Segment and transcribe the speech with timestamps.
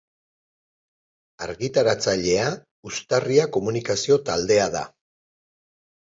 [1.47, 2.47] Argitaratzailea,
[2.91, 4.83] Uztarria Komunikazio Taldea da.